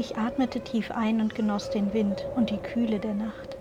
Ich 0.00 0.16
atmete 0.16 0.60
tief 0.60 0.92
ein 0.92 1.20
und 1.20 1.34
genoss 1.34 1.70
den 1.70 1.92
Wind 1.92 2.28
und 2.36 2.50
die 2.50 2.62
Kühle 2.62 3.00
der 3.00 3.14
Nacht. 3.14 3.56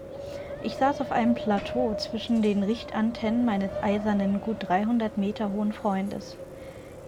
Ich 0.62 0.78
saß 0.78 1.02
auf 1.02 1.12
einem 1.12 1.34
Plateau 1.34 1.96
zwischen 1.96 2.44
den 2.44 2.62
Richtantennen 2.62 3.44
meines 3.44 3.72
eisernen, 3.82 4.40
gut 4.40 4.58
300 4.60 5.18
Meter 5.18 5.52
hohen 5.52 5.74
Freundes. 5.74 6.38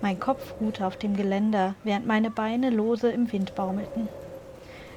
Mein 0.02 0.20
Kopf 0.20 0.56
ruhte 0.60 0.88
auf 0.88 0.98
dem 0.98 1.16
Geländer, 1.16 1.76
während 1.84 2.08
meine 2.08 2.32
Beine 2.32 2.72
lose 2.72 3.12
im 3.12 3.32
Wind 3.32 3.54
baumelten. 3.54 4.10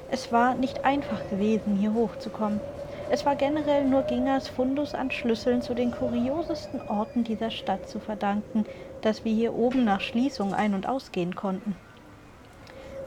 Es 0.07 0.31
war 0.31 0.55
nicht 0.55 0.83
einfach 0.83 1.27
gewesen, 1.27 1.75
hier 1.75 1.93
hochzukommen. 1.93 2.63
Es 3.09 3.27
war 3.27 3.35
generell 3.35 3.85
nur 3.85 4.01
Gingers 4.01 4.47
Fundus 4.47 4.95
an 4.95 5.11
Schlüsseln 5.11 5.61
zu 5.61 5.75
den 5.75 5.91
kuriosesten 5.91 6.81
Orten 6.81 7.23
dieser 7.23 7.51
Stadt 7.51 7.85
zu 7.85 7.99
verdanken, 7.99 8.63
dass 9.01 9.25
wir 9.25 9.31
hier 9.31 9.53
oben 9.53 9.83
nach 9.83 10.01
Schließung 10.01 10.55
ein- 10.55 10.73
und 10.73 10.89
ausgehen 10.89 11.35
konnten. 11.35 11.75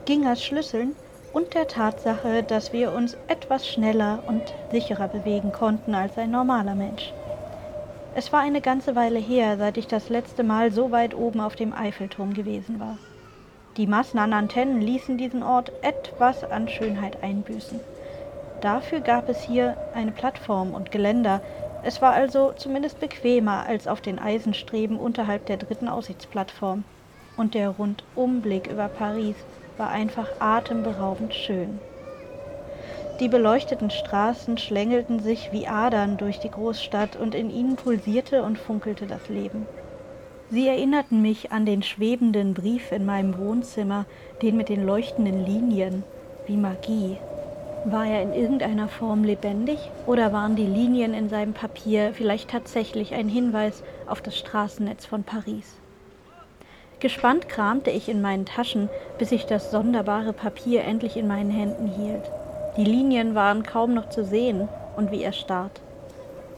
Gingers 0.05 0.41
Schlüsseln 0.41 0.95
und 1.37 1.53
der 1.53 1.67
Tatsache, 1.67 2.43
dass 2.43 2.73
wir 2.73 2.93
uns 2.95 3.15
etwas 3.27 3.69
schneller 3.69 4.23
und 4.25 4.55
sicherer 4.71 5.07
bewegen 5.07 5.53
konnten 5.53 5.95
als 5.95 6.17
ein 6.17 6.31
normaler 6.31 6.75
Mensch. 6.75 7.15
Es 8.11 8.33
war 8.33 8.41
eine 8.41 8.63
ganze 8.63 8.95
Weile 8.97 9.19
her, 9.19 9.59
seit 9.59 9.77
ich 9.77 9.87
das 9.87 10.09
letzte 10.09 10.45
Mal 10.45 10.73
so 10.73 10.93
weit 10.93 11.13
oben 11.15 11.43
auf 11.43 11.55
dem 11.55 11.75
Eiffelturm 11.75 12.33
gewesen 12.33 12.81
war. 12.81 13.01
Die 13.77 13.87
Massen 13.87 14.17
an 14.19 14.33
Antennen 14.33 14.81
ließen 14.81 15.19
diesen 15.19 15.43
Ort 15.43 15.75
etwas 15.83 16.43
an 16.43 16.69
Schönheit 16.69 17.23
einbüßen. 17.23 17.85
Dafür 18.61 19.03
gab 19.03 19.29
es 19.29 19.43
hier 19.43 19.77
eine 19.93 20.13
Plattform 20.13 20.73
und 20.73 20.91
Geländer. 20.91 21.43
Es 21.83 22.01
war 22.01 22.15
also 22.15 22.55
zumindest 22.55 22.99
bequemer 22.99 23.67
als 23.67 23.87
auf 23.87 24.01
den 24.01 24.19
Eisenstreben 24.19 24.99
unterhalb 24.99 25.45
der 25.45 25.59
dritten 25.59 25.89
Aussichtsplattform. 25.89 26.85
Und 27.37 27.53
der 27.53 27.69
Rundumblick 27.69 28.69
über 28.69 28.89
Paris 28.89 29.37
war 29.79 29.91
einfach 29.91 30.29
atemberaubend 30.41 31.35
schön. 31.35 31.81
Die 33.21 33.29
beleuchteten 33.29 33.91
Straßen 33.91 34.59
schlängelten 34.59 35.21
sich 35.21 35.51
wie 35.51 35.67
Adern 35.67 36.19
durch 36.19 36.39
die 36.39 36.51
Großstadt 36.51 37.17
und 37.17 37.35
in 37.35 37.51
ihnen 37.51 37.77
pulsierte 37.77 38.43
und 38.43 38.59
funkelte 38.59 39.07
das 39.07 39.29
Leben. 39.29 39.67
Sie 40.51 40.69
erinnerten 40.69 41.23
mich 41.23 41.51
an 41.51 41.67
den 41.67 41.83
schwebenden 41.83 42.55
Brief 42.55 42.93
in 42.93 43.05
meinem 43.05 43.37
Wohnzimmer, 43.39 44.07
den 44.43 44.57
mit 44.57 44.69
den 44.69 44.85
leuchtenden 44.85 45.45
Linien, 45.45 46.05
wie 46.47 46.57
Magie. 46.57 47.19
War 47.85 48.07
er 48.07 48.23
in 48.23 48.33
irgendeiner 48.33 48.89
Form 48.89 49.25
lebendig 49.25 49.79
oder 50.07 50.33
waren 50.33 50.55
die 50.55 50.67
Linien 50.67 51.15
in 51.15 51.29
seinem 51.29 51.55
Papier 51.55 52.13
vielleicht 52.15 52.51
tatsächlich 52.51 53.15
ein 53.15 53.29
Hinweis 53.29 53.83
auf 54.07 54.21
das 54.21 54.37
Straßennetz 54.37 55.07
von 55.07 55.25
Paris? 55.25 55.86
Gespannt 56.99 57.49
kramte 57.49 57.91
ich 57.91 58.09
in 58.09 58.23
meinen 58.23 58.47
Taschen, 58.47 58.89
bis 59.19 59.31
ich 59.31 59.45
das 59.45 59.71
sonderbare 59.71 60.33
Papier 60.33 60.83
endlich 60.85 61.17
in 61.17 61.27
meinen 61.27 61.51
Händen 61.51 61.89
hielt. 61.89 62.23
Die 62.79 62.85
Linien 62.85 63.35
waren 63.35 63.63
kaum 63.63 63.93
noch 63.93 64.09
zu 64.09 64.25
sehen 64.25 64.69
und 64.97 65.11
wie 65.11 65.23
erstarrt. 65.23 65.81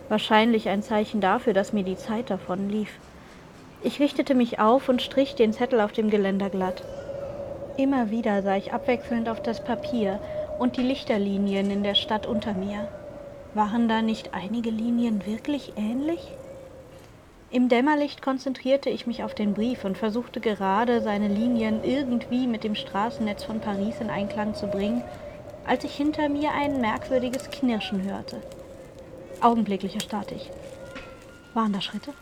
Wahrscheinlich 0.09 0.69
ein 0.69 0.83
Zeichen 0.83 1.21
dafür, 1.21 1.53
dass 1.53 1.73
mir 1.73 1.83
die 1.83 1.97
Zeit 1.97 2.31
davon 2.31 2.69
lief. 2.71 2.91
Ich 3.83 4.01
richtete 4.01 4.35
mich 4.35 4.59
auf 4.59 4.89
und 4.89 5.03
strich 5.03 5.35
den 5.35 5.53
Zettel 5.53 5.81
auf 5.81 5.93
dem 5.93 6.09
Geländer 6.09 6.51
glatt. 6.51 6.83
Immer 7.77 8.11
wieder 8.11 8.43
sah 8.43 8.57
ich 8.57 8.73
abwechselnd 8.73 9.29
auf 9.29 9.41
das 9.41 9.61
Papier 9.63 10.19
und 10.59 10.77
die 10.77 10.83
Lichterlinien 10.83 11.71
in 11.71 11.83
der 11.83 11.95
Stadt 11.95 12.27
unter 12.27 12.55
mir. 12.55 12.89
Waren 13.55 13.89
da 13.89 14.03
nicht 14.03 14.35
einige 14.35 14.71
Linien 14.71 15.27
wirklich 15.27 15.73
ähnlich? 15.77 16.21
Im 17.51 17.71
Dämmerlicht 17.71 18.21
konzentrierte 18.21 18.91
ich 18.91 19.07
mich 19.07 19.25
auf 19.25 19.35
den 19.35 19.55
Brief 19.55 19.85
und 19.85 19.97
versuchte 19.97 20.39
gerade, 20.39 21.01
seine 21.01 21.29
Linien 21.29 21.83
irgendwie 21.83 22.47
mit 22.47 22.63
dem 22.63 22.75
Straßennetz 22.75 23.43
von 23.43 23.61
Paris 23.61 23.95
in 24.01 24.11
Einklang 24.11 24.55
zu 24.55 24.67
bringen, 24.67 25.03
als 25.67 25.83
ich 25.85 25.95
hinter 25.95 26.29
mir 26.29 26.53
ein 26.53 26.83
merkwürdiges 26.83 27.51
Knirschen 27.51 28.03
hörte. 28.03 28.43
Augenblicklich 29.41 29.95
erstarrte 29.95 30.35
ich. 30.35 30.51
Waren 31.55 31.73
da 31.73 31.81
Schritte? 31.81 32.13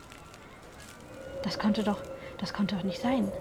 Das 1.42 1.58
konnte 1.58 1.82
doch, 1.82 1.98
das 2.38 2.52
konnte 2.52 2.76
doch 2.76 2.84
nicht 2.84 3.00
sein. 3.00 3.32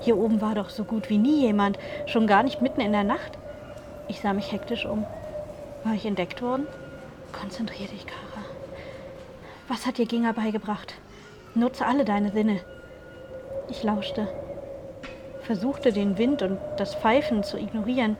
Hier 0.00 0.16
oben 0.16 0.40
war 0.40 0.56
doch 0.56 0.70
so 0.70 0.82
gut 0.82 1.08
wie 1.08 1.18
nie 1.18 1.42
jemand, 1.42 1.78
schon 2.06 2.26
gar 2.26 2.42
nicht 2.42 2.62
mitten 2.62 2.80
in 2.80 2.92
der 2.92 3.04
Nacht. 3.04 3.38
Ich 4.08 4.20
sah 4.20 4.32
mich 4.32 4.50
hektisch 4.50 4.86
um. 4.86 5.06
War 5.84 5.94
ich 5.94 6.04
entdeckt 6.04 6.42
worden? 6.42 6.66
Konzentrier 7.32 7.86
dich, 7.86 8.06
Kara. 8.06 8.44
Was 9.68 9.86
hat 9.86 9.98
dir 9.98 10.06
Ginger 10.06 10.32
beigebracht? 10.32 10.94
Nutze 11.58 11.84
alle 11.84 12.04
deine 12.04 12.30
Sinne. 12.30 12.60
Ich 13.68 13.82
lauschte, 13.82 14.28
versuchte 15.40 15.92
den 15.92 16.16
Wind 16.16 16.40
und 16.42 16.56
das 16.76 16.94
Pfeifen 16.94 17.42
zu 17.42 17.58
ignorieren, 17.58 18.16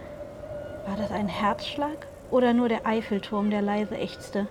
war 0.89 0.97
das 0.97 1.13
ein 1.13 1.29
Herzschlag 1.29 2.09
oder 2.33 2.53
nur 2.53 2.69
der 2.69 2.85
Eiffelturm, 2.85 3.51
der 3.51 3.63
leise 3.63 3.97
ächzte? 3.97 4.49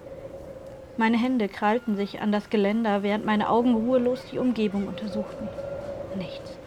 Meine 0.96 1.18
Hände 1.18 1.50
krallten 1.50 1.98
sich 1.98 2.22
an 2.22 2.32
das 2.32 2.50
Geländer, 2.50 3.04
während 3.04 3.26
meine 3.26 3.50
Augen 3.50 3.76
ruhelos 3.76 4.24
die 4.32 4.40
Umgebung 4.40 4.88
untersuchten. 4.88 5.50
Nichts. 6.16 6.58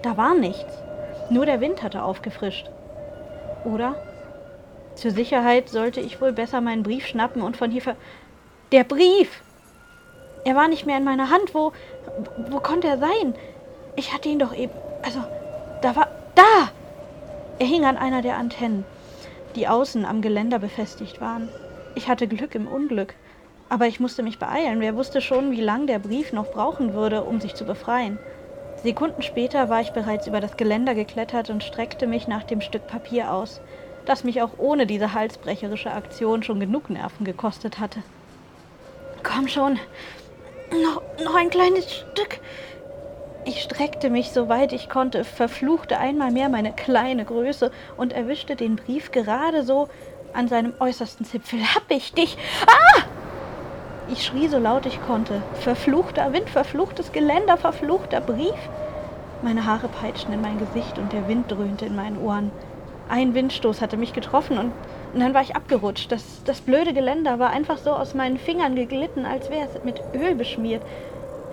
Da 0.00 0.16
war 0.16 0.34
nichts. 0.34 0.82
Nur 1.28 1.44
der 1.44 1.60
Wind 1.60 1.82
hatte 1.82 2.02
aufgefrischt. 2.02 2.70
Oder? 3.66 3.94
Zur 4.94 5.10
Sicherheit 5.10 5.68
sollte 5.68 6.00
ich 6.00 6.18
wohl 6.18 6.32
besser 6.32 6.62
meinen 6.62 6.82
Brief 6.82 7.06
schnappen 7.06 7.42
und 7.42 7.58
von 7.58 7.70
hier 7.70 7.82
ver... 7.82 7.96
Der 8.72 8.84
Brief! 8.84 9.42
Er 10.44 10.56
war 10.56 10.68
nicht 10.68 10.86
mehr 10.86 10.96
in 10.96 11.04
meiner 11.04 11.30
Hand. 11.30 11.54
Wo, 11.54 11.72
wo 12.48 12.60
konnte 12.60 12.88
er 12.88 12.98
sein? 12.98 13.34
Ich 13.96 14.12
hatte 14.12 14.28
ihn 14.28 14.38
doch 14.38 14.54
eben. 14.54 14.72
Also, 15.02 15.20
da 15.82 15.96
war. 15.96 16.08
Da! 16.34 16.70
Er 17.58 17.66
hing 17.66 17.84
an 17.84 17.96
einer 17.96 18.22
der 18.22 18.36
Antennen, 18.36 18.84
die 19.54 19.68
außen 19.68 20.04
am 20.04 20.22
Geländer 20.22 20.58
befestigt 20.58 21.20
waren. 21.20 21.48
Ich 21.94 22.08
hatte 22.08 22.26
Glück 22.26 22.54
im 22.54 22.66
Unglück. 22.66 23.14
Aber 23.68 23.86
ich 23.86 24.00
musste 24.00 24.22
mich 24.22 24.38
beeilen. 24.38 24.80
Wer 24.80 24.96
wusste 24.96 25.20
schon, 25.20 25.50
wie 25.52 25.60
lang 25.60 25.86
der 25.86 25.98
Brief 25.98 26.32
noch 26.32 26.50
brauchen 26.50 26.92
würde, 26.92 27.24
um 27.24 27.40
sich 27.40 27.54
zu 27.54 27.64
befreien. 27.64 28.18
Sekunden 28.82 29.22
später 29.22 29.68
war 29.68 29.80
ich 29.80 29.92
bereits 29.92 30.26
über 30.26 30.40
das 30.40 30.56
Geländer 30.56 30.94
geklettert 30.94 31.50
und 31.50 31.62
streckte 31.62 32.06
mich 32.06 32.26
nach 32.26 32.42
dem 32.42 32.60
Stück 32.60 32.86
Papier 32.86 33.32
aus, 33.32 33.60
das 34.04 34.24
mich 34.24 34.42
auch 34.42 34.58
ohne 34.58 34.86
diese 34.86 35.14
halsbrecherische 35.14 35.92
Aktion 35.92 36.42
schon 36.42 36.58
genug 36.58 36.90
Nerven 36.90 37.24
gekostet 37.24 37.78
hatte. 37.78 38.02
Komm 39.22 39.46
schon, 39.46 39.78
noch, 40.72 41.02
noch 41.24 41.34
ein 41.34 41.50
kleines 41.50 41.92
Stück. 41.92 42.40
Ich 43.44 43.62
streckte 43.62 44.08
mich 44.08 44.30
so 44.30 44.48
weit 44.48 44.72
ich 44.72 44.88
konnte, 44.88 45.24
verfluchte 45.24 45.98
einmal 45.98 46.30
mehr 46.30 46.48
meine 46.48 46.72
kleine 46.72 47.24
Größe 47.24 47.72
und 47.96 48.12
erwischte 48.12 48.54
den 48.54 48.76
Brief 48.76 49.10
gerade 49.10 49.64
so 49.64 49.88
an 50.32 50.48
seinem 50.48 50.74
äußersten 50.78 51.26
Zipfel. 51.26 51.60
Hab 51.74 51.90
ich 51.90 52.12
dich! 52.12 52.38
Ah! 52.66 53.02
Ich 54.08 54.24
schrie 54.24 54.48
so 54.48 54.58
laut 54.58 54.86
ich 54.86 55.00
konnte. 55.06 55.42
Verfluchter 55.54 56.32
Wind, 56.32 56.50
verfluchtes 56.50 57.12
Geländer, 57.12 57.56
verfluchter 57.56 58.20
Brief. 58.20 58.54
Meine 59.42 59.66
Haare 59.66 59.88
peitschten 59.88 60.34
in 60.34 60.40
mein 60.40 60.58
Gesicht 60.58 60.98
und 60.98 61.12
der 61.12 61.26
Wind 61.28 61.50
dröhnte 61.50 61.86
in 61.86 61.96
meinen 61.96 62.18
Ohren. 62.18 62.52
Ein 63.08 63.34
Windstoß 63.34 63.80
hatte 63.80 63.96
mich 63.96 64.12
getroffen 64.12 64.58
und, 64.58 64.72
und 65.12 65.20
dann 65.20 65.34
war 65.34 65.42
ich 65.42 65.54
abgerutscht. 65.56 66.10
Das, 66.10 66.42
das 66.44 66.60
blöde 66.60 66.94
Geländer 66.94 67.38
war 67.38 67.50
einfach 67.50 67.78
so 67.78 67.90
aus 67.90 68.14
meinen 68.14 68.38
Fingern 68.38 68.74
geglitten, 68.74 69.26
als 69.26 69.50
wäre 69.50 69.68
es 69.68 69.84
mit 69.84 70.02
Öl 70.14 70.34
beschmiert. 70.34 70.82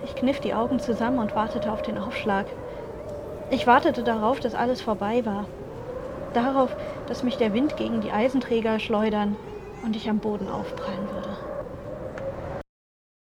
Ich 0.04 0.14
kniff 0.14 0.40
die 0.40 0.54
Augen 0.54 0.80
zusammen 0.80 1.18
und 1.18 1.34
wartete 1.34 1.70
auf 1.70 1.82
den 1.82 1.98
Aufschlag. 1.98 2.46
Ich 3.50 3.66
wartete 3.66 4.02
darauf, 4.02 4.40
dass 4.40 4.54
alles 4.54 4.80
vorbei 4.80 5.26
war. 5.26 5.44
Darauf, 6.32 6.74
dass 7.06 7.22
mich 7.22 7.36
der 7.36 7.52
Wind 7.52 7.76
gegen 7.76 8.00
die 8.00 8.12
Eisenträger 8.12 8.78
schleudern 8.78 9.36
und 9.84 9.96
ich 9.96 10.08
am 10.08 10.20
Boden 10.20 10.48
aufprallen 10.48 11.08
würde. 11.12 11.49